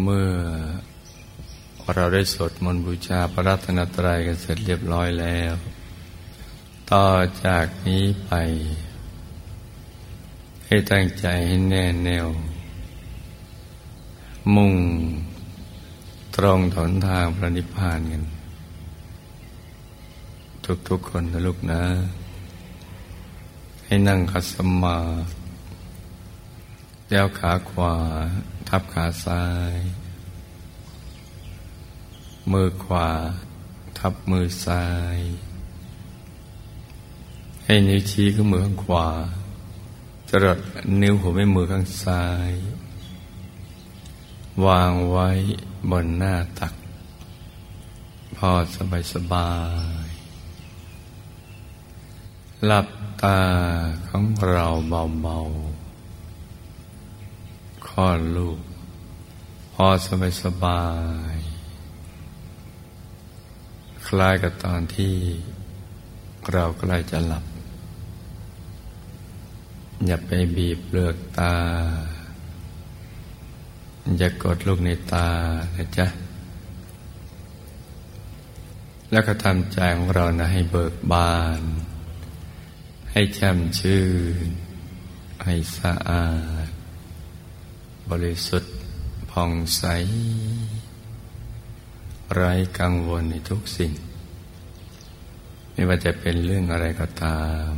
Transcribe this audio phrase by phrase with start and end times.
[0.00, 0.28] เมื่อ
[1.94, 5.54] เราได้สวดมนต์บูชาพระรัตนตรัยกันเสร็จเรียบร้อยแล้ว
[6.92, 7.08] ต่อ
[7.44, 8.32] จากนี้ไป
[10.66, 12.26] ให้ตั้งใจให้แน่แน่ว
[14.54, 14.74] มุ่ง
[16.36, 18.22] ตรงถนทางพระนิพพานกัน
[20.88, 21.82] ทุกๆคนนะลูกนะ
[23.84, 24.96] ให้นั่งคัสมา
[27.10, 27.94] แลวขาขวา
[28.68, 29.74] ทับขาซ้าย
[32.52, 33.08] มือขวา
[33.98, 34.86] ทับมือซ้า
[35.16, 35.18] ย
[37.64, 39.08] ให้นิ้วชี้ข้างมือข้างขวา
[40.28, 40.58] จรด
[41.02, 42.52] นิ้วหัวแม่มือข้างซ้าย
[44.66, 45.28] วางไว้
[45.90, 46.74] บนหน้าตัก
[48.36, 49.52] พอสบายสบา
[50.06, 50.08] ย
[52.66, 52.88] หลับ
[53.22, 53.40] ตา
[54.08, 54.66] ของเรา
[55.22, 55.71] เบาๆ
[57.92, 58.58] คลอดลูก
[59.74, 60.84] พอสบายสบา
[61.34, 61.36] ย
[64.06, 65.16] คล้ายกับตอนที่
[66.52, 67.44] เราใกล้จะหลับ
[70.06, 71.56] อย่าไปบีบเปลือกตา
[74.18, 75.28] อย่ากดลูกในตา
[75.76, 76.06] นะจ๊ะ
[79.12, 81.62] แล้วก็ทำใจของเรานะให้เบิกบาน
[83.12, 84.04] ให้แช่มชื่
[84.46, 84.48] น
[85.44, 86.26] ให้สะอา
[86.61, 86.61] ด
[88.10, 88.72] บริสุทธิ์
[89.30, 89.84] ผ่องใส
[92.34, 93.92] ไร้กังวลในทุกสิ่ง
[95.72, 97.70] ไม่ว่าจะเป็นเรื่องอะไรก็ตาม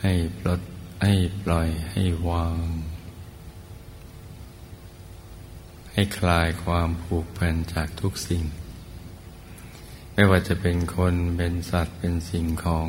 [0.00, 0.60] ให้ปลด
[1.02, 2.56] ให้ปล่อยให้วาง
[5.92, 8.44] ให้คลายความผูกพันจากทุกสิ่ง
[10.12, 12.88] ไม่ว่าจะเป็นคนเป็นสัตว์เป็นสิ่งของ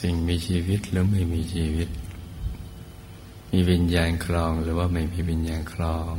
[0.00, 1.88] สิ่งมีชีวิตหรือไม่มีชีวิต
[3.52, 6.14] มีวิญญาณคลองหรือว่าไม่มีวิญญาณคลอง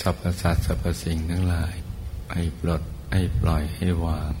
[0.00, 1.74] สรรพสัตว์สรรพสิ่งทั้งหลาย
[2.32, 4.32] ให้ปลดให้ปล่อยให้วาง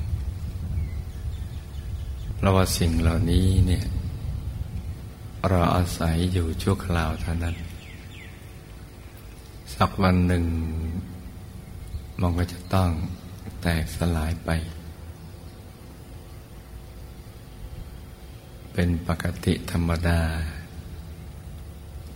[2.36, 3.86] เพราะว่าสิ่งเหล่านี้เนี่ย
[5.48, 7.56] เราอาศัยอยู่ชั่วคราวเท่านั้น
[9.74, 10.44] สักวันหนึ่ง
[12.20, 12.90] มันก็จะต้อง
[13.62, 14.50] แตกสลายไป
[18.78, 20.20] เป็นปกติธรรมดา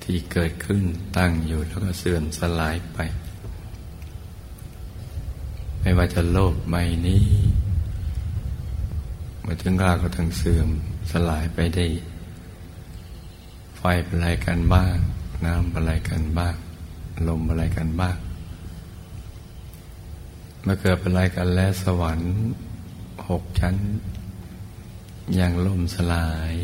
[0.03, 0.83] ที่เกิดขึ้น
[1.17, 2.99] ตั้งอยู่แล้วก็เสื่อมสลายไป
[5.81, 6.77] ไม่ว่าจะโลกใบ
[7.07, 7.25] นี้
[9.45, 10.69] มาถึงกลาก็ถึงเสื่อม
[11.11, 11.87] สลายไปได้
[13.79, 14.97] ไฟเป็นไรกันบ้าง
[15.45, 16.55] น้ำเป็นไรกันบ้าง
[17.29, 18.17] ลมเป็นไรกันบ้าง
[20.63, 22.33] เมื่อเกิดเป็นไรกันแล้วสวรรค์
[23.29, 23.77] หกชั้น
[25.39, 26.55] ยังล่มสลาย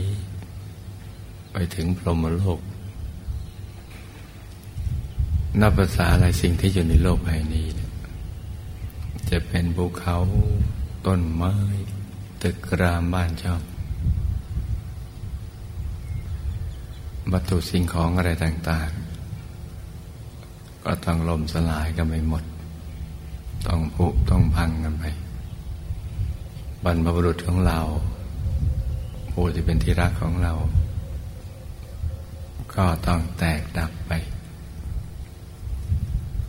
[1.52, 2.60] ไปถึงพรหมโลก
[5.60, 7.68] นับภาษาอะไรสิ่งที่อยู่ในโลกใบนี้
[9.30, 10.16] จะเป็นภูเขา
[11.06, 11.54] ต้นไม้
[12.42, 13.62] ตึกรามบ้านช่อง
[17.32, 22.44] วัตถุสิ่งของอะไรต่างๆ ก็ต้องล่มสลายกันไปหมด
[23.66, 25.04] ต้องผุต้องพังกันไป
[26.84, 27.80] บรรพบุรุษของเรา
[29.38, 30.52] ผู้ที่เป็นที่รักของเรา
[32.74, 34.12] ก็ต้องแตกดับไป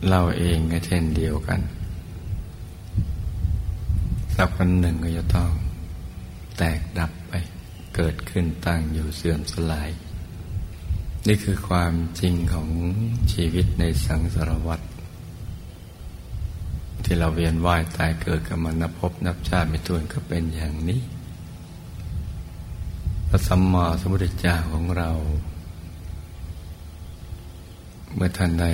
[0.08, 1.60] เราเองก็เช่นเดียวกัน
[4.36, 5.50] สักวันหนึ่งก็จะต้อง
[6.58, 7.32] แตกดับไป
[7.94, 9.90] เกิดขึ้นตั้งอยู่เสื่อมสลาย
[11.26, 12.68] นี่คือความจริงของ
[13.32, 14.80] ชีวิตในสังสารวัฏ
[17.04, 21.02] ที่เราเวียนว่ายตายเกิดกันมานับพบนับชาติไม่ถ้วนก็เป็นอย่างนี้
[23.38, 25.10] ระสัมมาสัมพุทธเจ้าของเรา
[28.14, 28.72] เมื่อท่านได้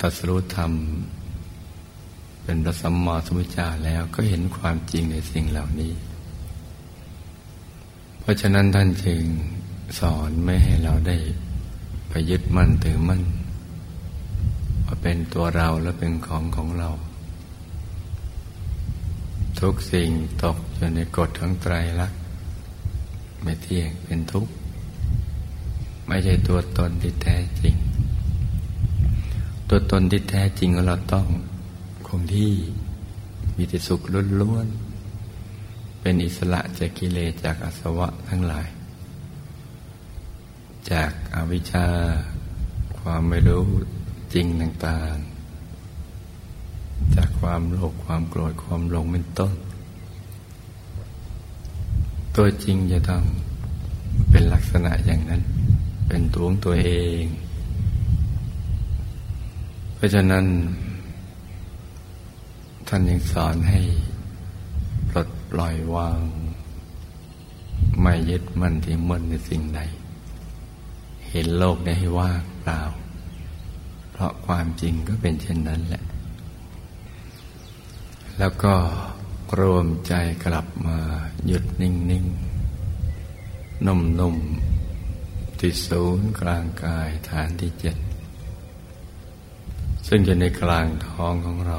[0.00, 0.72] ตรัสรู้ธรรม
[2.42, 5.92] เป็นพระสัมมาสัมพุทธเจ้าแล้วก็เห็นความจริงในสิ่งเหล่านี้
[8.20, 9.22] เพราะฉะนั้นท่านจึง
[9.98, 11.16] สอนไม่ให้เราได้
[12.08, 13.22] ไปยึดมั่นถือมั่น
[14.84, 16.90] ว่าเป็นตัวเราและเป็นของของเรา
[19.60, 20.08] ทุกสิ่ง
[20.42, 22.21] ตกอยู่ในกฎของไตรลักษณ์
[23.42, 24.52] ไม่เที่ยงเป็นทุกข์
[26.06, 27.74] ไม่ใช่ตัวตนที่แท้จริง
[29.68, 31.26] ตัวตนที่แท้จริงของเราต้อง
[32.06, 32.52] คงที่
[33.56, 34.00] มีแต่สุข
[34.40, 38.68] ล้วนๆเป็นอิสระจากกิเลสจากอาสวะทั้งหลาย
[40.90, 41.86] จากอาวิชชา
[42.98, 43.66] ความไม่รู้
[44.34, 49.54] จริงต่างๆ จากความโลภความโกรธความหลงเป็นต้น
[52.36, 53.22] ตัวจริงจะต้อง
[54.30, 55.42] เป็นลักษณะอย่างนั้น
[56.08, 56.90] เป็นตัวของตัวเอ
[57.20, 57.22] ง
[59.94, 60.44] เพราะฉะนั้น
[62.88, 63.80] ท่านยังสอนให้
[65.10, 66.18] ปลดปล่อยวาง
[68.02, 69.80] ไม่ยึดมั่นที่มั่นในสิ่งใด
[71.30, 72.80] เห็นโลกได้ให้ว่างเปล่า
[74.12, 76.02] เพราะความจริงก็เป็นเช่นนั้นแหละ
[78.38, 78.74] แล้วก็
[79.60, 80.14] รวมใจ
[80.44, 80.98] กลับมา
[81.46, 87.96] หยุดนิ่งๆนุ่มๆที่ศูนย์กลางกายฐานที่เจ็ด
[90.06, 91.78] ซึ่งอยู่ในกลางท้องของเรา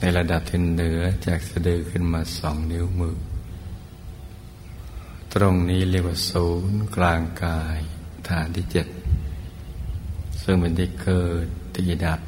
[0.00, 3.16] ในระดับที่เหนือจากสะดือขึ้นมาสองนิ้วมือ
[5.34, 7.78] ตรงนี้เรียกว่าศูนย์กลางกาย
[8.28, 8.86] ฐานที่เจ็ด
[10.42, 12.20] ซึ่งเป็นที่เกิดที่ดับ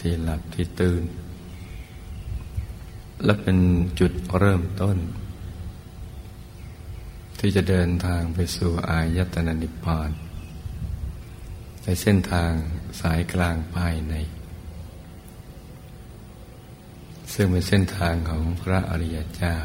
[0.00, 1.02] ที่หลับที่ตื่น
[3.24, 3.58] และเป็น
[4.00, 4.96] จุดเริ่มต้น
[7.38, 10.10] ที่จะเดินทางไปสู่อายตนะนิพพาน
[11.82, 12.52] ในเส้นทาง
[13.00, 14.14] สายกลางภายใน
[17.32, 19.56] ซึ่งเป็นเส้นทางของพระอริยเจ้า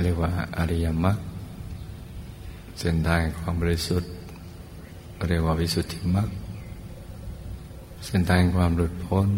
[0.00, 1.18] เรียกว่าอริยมรรค
[2.80, 4.12] เส้นทางความบริสุทธิ์
[5.28, 6.28] เรียกว่าวิสุทธิมรรค
[8.06, 9.28] เส้นทางความหลุดพ้น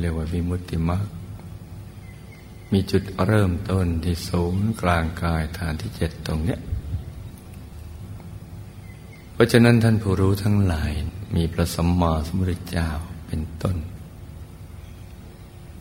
[0.00, 1.04] เรียกว่าวิมุตติมรรค
[2.72, 6.60] มีจุดเริ่มต้นที่ศูนย์กลางกายฐานที่เจ็ดตรงเนี้ย
[9.32, 10.92] เพราะฉะนั้นท่านผู้รู้ทั้งหลาย
[11.36, 12.88] มีพระสัมมาสัมพุทธเจ้า
[13.26, 13.76] เป็นต้น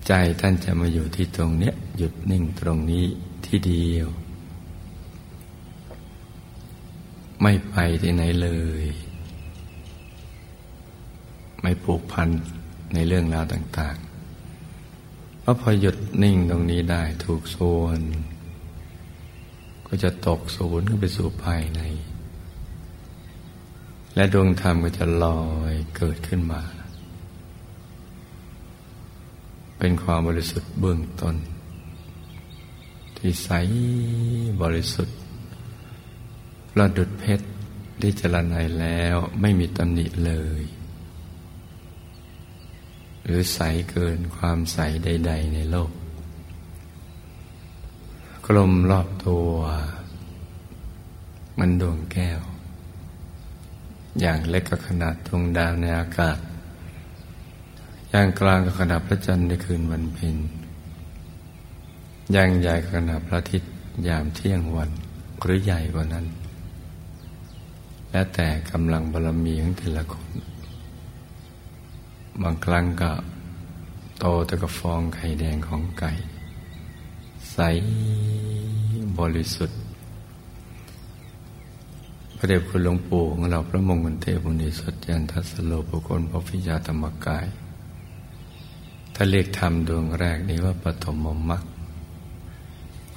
[0.07, 3.05] ใจท่านจะมาอยู่ที่ตรงเนี้ยหยุดนิ่งตรงนี้
[3.45, 4.07] ที่เดียว
[7.41, 8.49] ไม่ไปที่ไหนเล
[8.81, 8.85] ย
[11.61, 12.29] ไม่ผูกพัน
[12.93, 18.01] ในเรื่องราวต่างๆเพราะพอหยุดนิ่งตรงนี้ได้ถูกส่วน
[19.87, 21.81] ก็จะตกศูนย์เข้าไปสู่ภายใน
[24.15, 26.61] และดวงธรรมก็จะลอยเกิดขึ้นมา
[29.77, 31.35] เป็นความบริสุทธิ์เบื้องต้น
[33.17, 33.49] ที่ใส
[34.61, 35.17] บริสุทธิ์
[36.73, 37.45] ประดุดเพชร
[37.99, 40.63] ได้จรนัยแล้วไม่มีตำหนิเลย
[43.23, 43.59] หรือใส
[43.91, 45.91] เกินความใสใด ๆ ในโลก
[48.45, 49.49] กลมรอบตัว
[51.59, 52.39] มันดวงแก้ว
[54.19, 56.37] อย่างเล็กก็ขนาดดวงดาวในอากาศ
[58.09, 60.37] อย่างกลางก็ขนาดพระจันทร์ในคืนวันเพ็ญ
[62.31, 63.71] อย่างใหญ่ขนาดพระอาทิตย์
[64.07, 64.89] ยามเที่ยงวัน
[65.41, 66.25] หรือใหญ่กว่านั้น
[68.11, 70.29] และแต่กำลังบารมีของแต่ละคน
[72.41, 73.11] บางครั้งก็
[74.19, 76.11] โตแต่กับฟองไข่แดงของไก่
[77.51, 77.57] ใส
[79.19, 79.79] บริสุทธิ์
[82.37, 87.45] ระเดชคุณหลวงปู่ของเราพระมงคลเทพบุญสดยันทัสโลปุคลพระพิยาธรรมกาย
[89.13, 91.17] ถ้าเรียกธรรมดวงแรกนี้ว่าปฐม
[91.49, 91.63] มรรค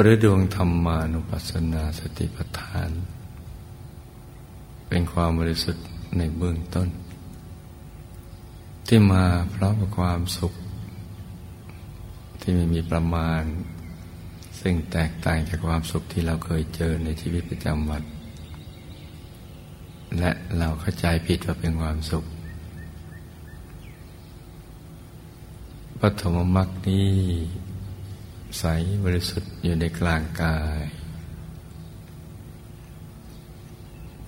[0.00, 2.90] หรือดวงธรรมานุปัสสนาสติปัฏฐาน
[4.88, 5.84] เป็นความบริสุทธิ์
[6.16, 6.88] ในเบื้องต้น
[8.86, 9.24] ที่มา
[9.54, 10.52] พร้อมกับความสุข
[12.40, 13.42] ที่ไม่มีประมาณ
[14.60, 18.02] ซึ่งแตกต่างจากความสุขที่เราเคยเจอในชีวิตประจำวัน
[20.18, 22.24] และเราเข้าใจผิดว่าเป็นความสุข
[26.00, 27.12] ปฐมมรรคนี้
[28.58, 28.64] ใส
[29.04, 30.84] บริสุทธิ์อยู่ในกลางกาย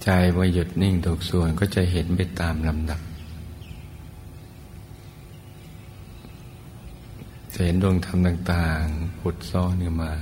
[0.04, 3.00] ใจว่าหยุดนิ่งถูกส่วนก็จะเห็นไปตามลำดับ
[7.52, 10.12] จะเห็นดวงธรรมต่างๆผุดซ้อนขึ้นมา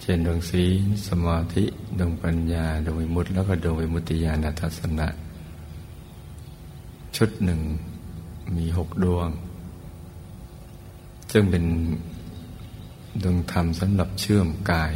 [0.00, 1.64] เช่นดวงศีลสมาธิ
[1.98, 5.08] ดวงปัญญา ดวงวิมุตติ แล้วก็ดวงวิมุตติญาณทัศนะ
[7.16, 7.60] ชุดหนึ่ง
[8.56, 9.28] มีหกดวง
[11.32, 11.64] ซึ่งเป็น
[13.22, 14.92] ดวงธรรมสำหรับเชื่อมกาย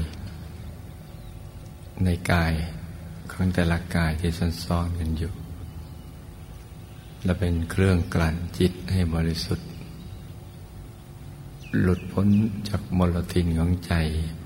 [2.05, 2.53] ในกาย
[3.31, 4.31] ของแต่ละกายที่
[4.65, 5.33] ซ้อนๆกันอยู่
[7.25, 9.69] และเป็นเครื่องกลั่นจิตให้บริสุทธิ์
[11.81, 12.29] หลุดพ้น
[12.69, 13.93] จากมลทินของใจ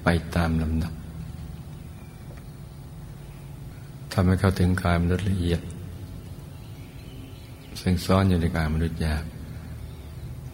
[0.02, 0.94] ไปตามลำดับ
[4.12, 5.60] ทำให้เข้าถึงกายมนุษย์ละเอียด
[7.80, 9.24] ซึ่งซ่อนอยู่ในกายมนุษย์หยาบ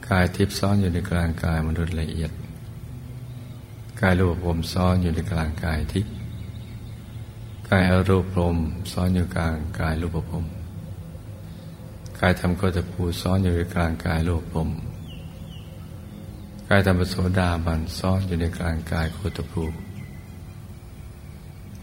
[0.09, 2.31] กายทิพย์ซ่อนอยู่ในกลางกายมนุษย์ละเอียด
[4.01, 6.13] กายรูปภพซ่อนอยู่ในกลางกายทิพย์
[7.69, 8.57] กายอรูปพรม
[8.93, 10.45] ซ่อนอยู่กลางกายรูปภพ
[12.21, 19.65] กายธรรมโคตภูซ่อนอยู่ในกลางกายรูปภพกายธรรมโสดาบันซ่อนอยู่ในกลางกายโคตภู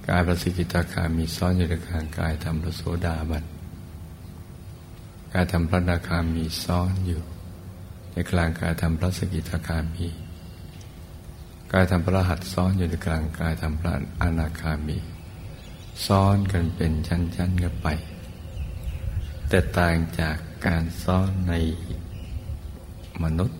[0.07, 3.43] กายประสิทธิตาคามีซ่อนอยู่ในกลางกายธรรมโสดาบัน
[5.33, 7.21] การทำพระนาคามีซ้อนอยู่
[8.13, 10.07] ในกลางการทำพระสกิทาคามี
[11.73, 14.97] กายทำพระหัตซ้อนอยู่ ในกลางกายทำพระอนาคามี
[16.05, 17.87] ซ้อนกันเป็นชั้นๆกันไป
[19.49, 21.53] แต่ต่างจากการซ้อนใน
[23.23, 23.58] มนุษย์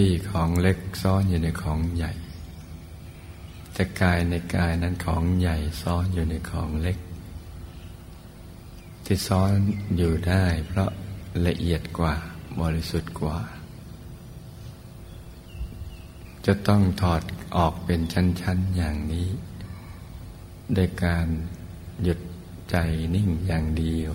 [0.00, 2.12] ที่ของเล็กซ้อนอยู่ในของใหญ่
[3.72, 6.98] แต่กายในกายนั้นของใหญ่ซ้อนอยู่ในของเล็ก
[9.04, 9.52] ที่ซ้อน
[9.96, 10.90] อยู่ได้เพราะ
[11.46, 12.14] ละเอียดกว่า
[12.60, 13.38] บริสุทธิ์กว่า
[16.46, 17.22] จะต้องถอด
[17.56, 19.28] ออกเป็นชั้น ๆ อย่างนี้
[20.74, 21.26] โดยการ
[22.02, 22.20] หยุด
[22.70, 22.76] ใจ
[23.14, 24.12] นิ่งอย่างเดียว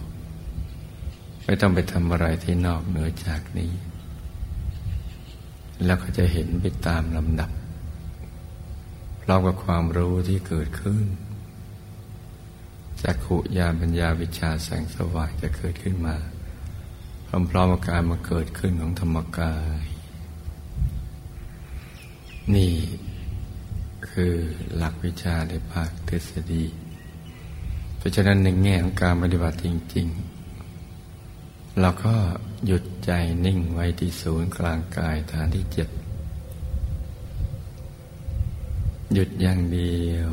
[1.46, 3.74] ไม่ต้องไปทำอะไรที่นอกเหนือจากนี้
[5.86, 7.52] แล้วก็จะเห็นไปตามลำดับ
[9.22, 11.06] พร้อมกับความรู้ที่เกิดขึ้น
[13.02, 16.16] จากขุยาปัญญาวิชาแสงสว่างจะเกิดขึ้นมา
[17.50, 19.86] พร้อมๆกับการมาเกิดขึ้นของธรรมกาย
[22.56, 22.74] นี่
[24.10, 24.34] คือ
[24.76, 26.66] หลักวิชาในภาคทฤษฎี
[27.98, 30.41] เพราะฉะนั้นในแง่ของการปฏิบัติจริง ๆ
[31.80, 32.16] เราก็
[32.66, 33.12] หยุดใจ
[33.46, 35.90] นิ่งไว้ที่ศูนย์กลางกายฐานที่เจ็ด
[39.14, 40.32] หยุดอย่างเดียว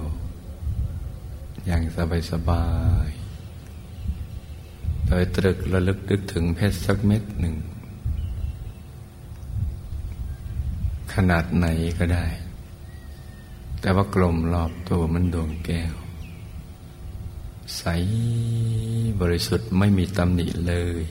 [1.66, 2.66] อย่างสบายสบา
[3.06, 3.08] ย
[5.06, 7.56] โดยตรึกระลึกนึกถึงเพชรสักเม็ดหนึ่ง
[11.14, 11.66] ขนาดไหน
[11.98, 12.26] ก็ได้
[13.80, 15.94] แต่ว่ากลมรอบตัวมันดวงแก้ว
[17.76, 17.82] ใส
[19.20, 21.02] บริสุทธิ์ไม่มีตำหนิเลย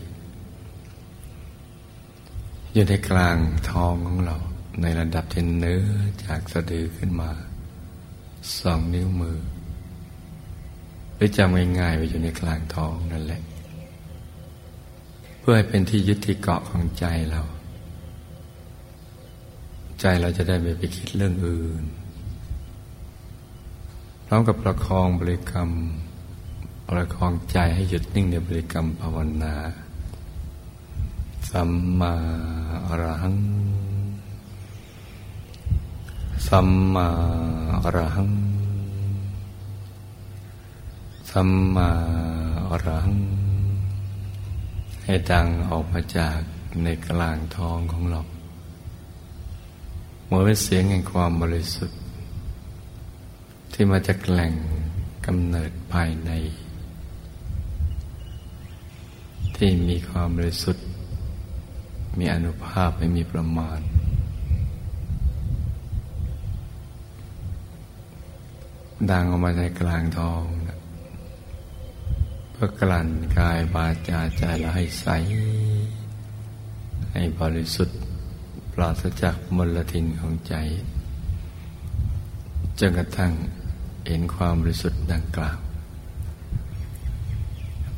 [2.78, 3.38] อยู่ในกลาง
[3.72, 4.38] ท้องของเรา
[4.82, 5.86] ในระดับที่เนื้อ
[6.26, 7.32] จากสะดือขึ้นมา
[8.60, 9.40] สองนิ้วมือ
[11.16, 13.42] หรือจำง่ายๆไปอยู่ในกลางท้องนั่นแหละ
[15.40, 17.42] เพื่อให้เป็นที่ยึดที่เกาะของใจเรา
[20.00, 21.84] ใจเราจะได้ไม่ไปคิดเรื่องอื่น
[24.26, 25.70] พร้อมกับประคองบริกรรม
[26.90, 29.56] ประคองใจให้หยุดนิ่งในบริกรรมภาวนา
[31.50, 32.14] สัมมา
[32.88, 33.38] อรหัง
[36.48, 37.08] สัมมา
[37.84, 38.32] อรหัง
[41.32, 41.90] สัมมา
[42.70, 43.22] อรหัง
[45.04, 46.40] ให้ดังออกมาจาก
[46.84, 48.22] ในกลางท้องของเรา
[50.26, 51.98] เหมือนเป็นเสียงแห่งความบริสุทธิ์
[53.74, 54.54] ที่มาจากแหล่ง
[55.26, 56.32] กำเนิดภายใน
[59.56, 60.87] ที่มีความบริสุทธิ์
[62.18, 63.80] มีอนุภาพไม่มีประมาณ
[69.12, 70.44] ดังออกมาในกลางทอง
[72.52, 75.08] เพื่อกลั่นกายวาจาใจเราให้ใส
[77.14, 78.00] ให้บริสุทธิ์
[78.74, 80.56] ปราศจากมลทินของใจ
[82.80, 83.34] จนกระทั่ง
[84.08, 85.58] เห็นความบริสุทธิ์ดังกล่าว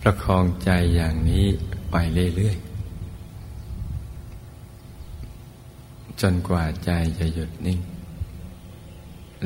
[0.01, 1.45] ประคองใจอย่างนี้
[1.91, 1.95] ไป
[2.35, 2.68] เรื่อยๆ
[6.21, 7.79] จนกว่าใจจะหยุดนิ่ง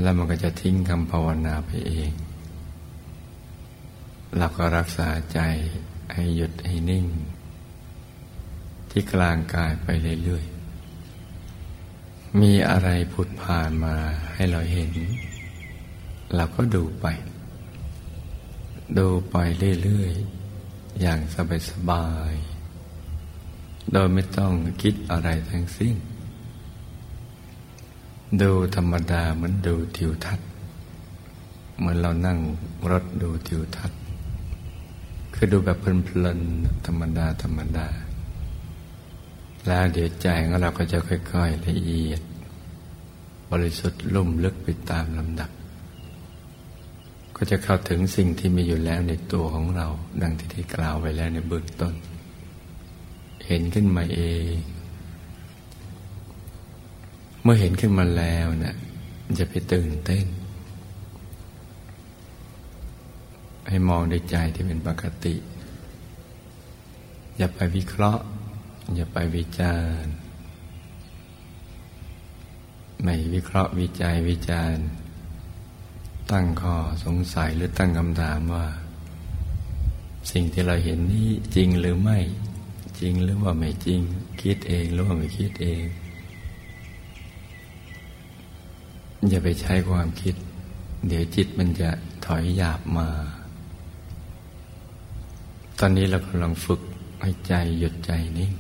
[0.02, 2.12] แล้วมันก็จะทิ้งคำภาวนาไปเอง
[4.38, 5.40] เราก็รักษาใจ
[6.14, 7.06] ให้หยุดให้นิ่ง
[8.90, 9.88] ที่กลางกายไป
[10.24, 13.96] เรื่อยๆ มีอะไรผุดผ่านมา
[14.34, 14.92] ให้เราเห็น
[16.36, 17.06] เราก็ดูไป
[18.98, 19.36] ดูไป
[19.84, 21.20] เรื่อยๆ อย่าง
[21.70, 25.96] สบายๆ โดยไม่ต้องคิดอะไรทั้งสิ้น
[28.42, 30.48] ดูธรรมดาเหมือนดูทิวทัศน์
[31.78, 32.40] เหมือนเรานั่ง
[32.92, 34.00] รถดูทิวทัศน์
[35.34, 37.88] คือดูแบบเพลินๆธรรมดาธรรมดา
[39.68, 42.22] แล้วเดี๋ยวใจของเราก็จะค่อยๆละเอียด
[43.52, 45.52] บริสุทธิ์ลุ่มลึกไปตามลำดับ
[47.36, 49.88] ก็จะเข้าถึงสิ่งที่มีอยู่แล้วในตัวของเรา
[50.22, 51.94] ดังที่ที่กล่าวไว้แล้วในเบื้องต้น
[53.48, 54.22] เห็นขึ้นมาเอ
[54.52, 54.54] ง
[57.44, 58.76] เมื่อเห็นขึ้นมาแล้วเนะี่ย
[59.40, 60.26] จะไปตื่นเต้น
[63.68, 65.36] ให้มองในใจที่เป็นปกติ
[67.38, 68.24] อย่าไปวิเคราะห์
[68.96, 70.14] อย่าไปวิจารณ์
[73.02, 74.86] ไม่วิเคราะห์วิจัยวิจารณ์
[76.32, 78.68] ตั้งข้อสงสัยหรือตั้งคำถามว่า
[80.32, 82.20] สิ่งที่เราเห็นนี้จริงหรือไม่
[83.00, 84.02] จริงหรือว่าไม่จริง
[84.42, 85.84] คิดเองหรือว่าไม่คิดเอง
[89.30, 90.36] อย่าไปใช้ความคิด
[91.08, 91.90] เดี๋ยวจิตมันจะ
[92.26, 93.10] ถอยหยาบมา
[95.80, 96.82] ตอนนี้เรากำลังฝึก
[97.22, 98.54] ให้ใจหยุดใจนิ่ง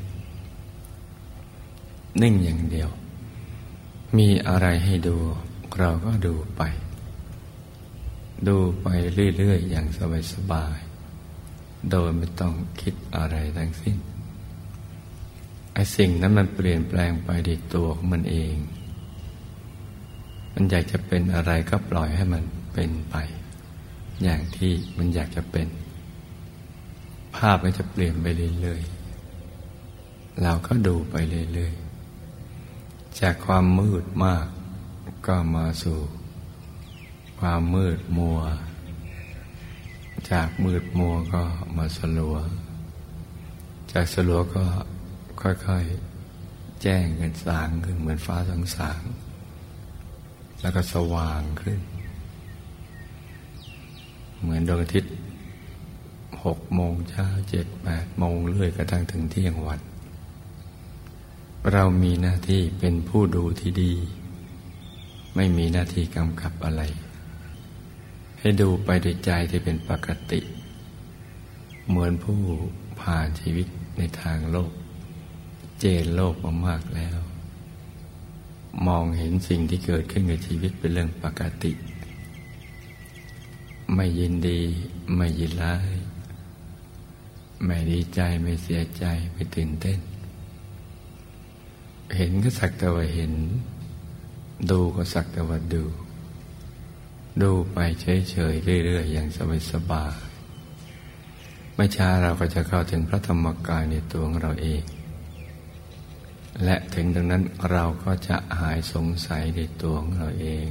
[2.21, 2.89] นิ่งอย่างเดียว
[4.17, 5.17] มีอะไรให้ดู
[5.79, 6.61] เราก็ดูไป
[8.47, 8.87] ดูไป
[9.37, 9.87] เรื่อย ๆ อย่าง
[10.33, 13.97] สบายๆ โดยไม่ต้องคิดอะไรทั้งสิ้น
[15.73, 18.55] ไอ้สิ่งนั้นมันเปลี่ยนแปลงไปในตัวของมันเอง
[20.53, 22.43] มันอยากจะเป็นอะไรก็ปล่อยให้มัน
[22.73, 23.15] เป็นไป
[24.23, 25.67] อย่างที่มันอยากจะเป็น
[27.35, 28.25] ภาพมันจะเปลี่ยนไป
[28.61, 31.15] เรื่อยๆเราก็ดูไป
[31.53, 34.45] เรื่อยๆจากความมืดมาก
[35.27, 35.99] ก็มาสู่
[37.39, 38.39] ความมืดมัว
[40.31, 41.41] จากมืดมัวก็
[41.77, 42.35] มาสลัว
[43.91, 44.63] จากสลัวก็
[45.41, 49.01] ค่อยๆ แจ้งกันสางขึ้นเหมือนฟ้าสางสาง
[50.63, 51.79] แล้วก็สว่างขึ้น
[54.41, 55.13] เหมือนดวงอาทิตย์
[56.43, 59.79] หกโมงเช้าเจ็ดแปดโมงเรื่อยกระทั่งถึงเที่ยงวัน
[61.71, 63.93] เรามีหน้าที่เป็นผู้ดูที่ดี
[65.35, 66.81] ไม่มีหน้าที่กำกับอะไร
[68.39, 70.39] ให้ดูไปด้วยใจที่เป็นปกติ
[71.87, 72.39] เหมือนผู้
[73.01, 73.67] ผ่านชีวิต
[73.97, 74.71] ในทางโลก
[75.79, 77.19] เจนโลกมามากแล้ว
[78.87, 81.71] มองเห็นสิ่งที่เกิดขึ้นกับชีวิตเป็นเรื่องปกติ
[83.95, 84.59] ไม่ยินดี
[85.15, 85.89] ไม่ยินร้าย
[87.65, 89.99] ไม่ดีใจไม่เสียใจไม่ตื่นเต้น
[92.15, 93.33] เห็นก็สักแต่ว่าเห็น
[94.69, 95.83] ดูก็สักแต่ว่าดู
[97.41, 99.27] ดูไปเฉยๆเรื่อยๆอย่าง
[99.71, 104.81] สบายๆไม่ช้าเราก็จะเข้าถึงพระธรรมกายในตัวของเราเอง
[106.63, 110.67] และถึงตรงนั้นเราก็จะหายสงสัยในตัวของเราเอง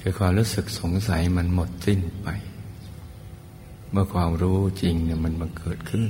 [0.00, 2.28] คือความรู้สึกสงสัยมันหมดสิ้นไป
[3.90, 6.04] เมื่อความรู้จริงเนี่ยมันมาเกิดขึ้น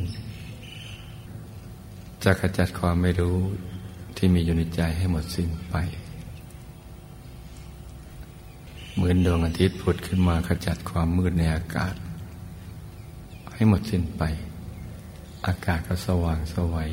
[2.24, 3.38] จะขจัดความไม่รู้
[4.16, 5.74] ที่มีอยู่ในใจให้หมดสิ้นไป
[8.94, 11.94] เหมือนดวงอาทิตย์ผุดขึ้นมาขจัดความมืดในอากาศ
[13.54, 14.22] ให้หมดสิ้นไป
[15.46, 16.92] อากาศก็สว่างสวัย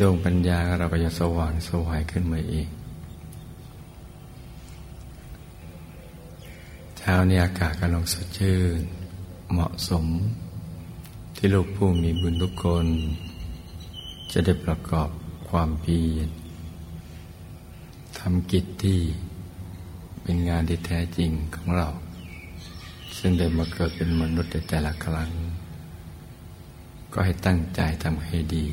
[0.00, 2.68] ดวงปัญญาเราก็จะสว่างสวัยขึ้นมาเอง
[7.00, 8.82] ช้านี้อากาศกำลังสดชื่น
[9.52, 10.06] เหมาะสม
[11.36, 12.86] ที่ลูกผู้มีบุญทุกคน
[14.32, 15.08] จะได้ประกอบ
[15.48, 16.28] ความเพียร
[18.18, 19.00] ทำกิจที่
[20.22, 21.88] เป็นงานที่แท้จริงของเรา
[23.18, 25.30] ซึ่งได้มาเกิดเป็นมนุษย์แต่ละครั้ง
[27.12, 28.66] ก็ให้ตั้งใจทำให้ดี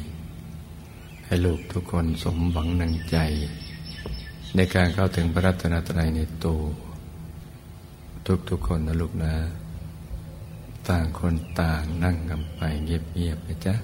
[1.31, 3.17] ให้ลูกทุกคนสมหวังนังใจ
[4.55, 6.61] ในการเข้าถึงพระรัตนตรัยในตัว
[8.49, 9.33] ทุกๆคนนะลูกนะ
[10.89, 13.75] ต่างคนต่างนั่งกันไปเงียบๆไปจ้ะ